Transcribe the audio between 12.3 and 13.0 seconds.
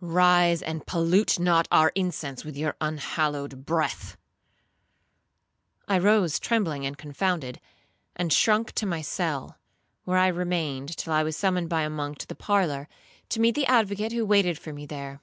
parlour,